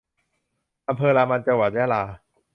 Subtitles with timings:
[0.87, 2.03] อำเภอรามัน จังหวัดยะลา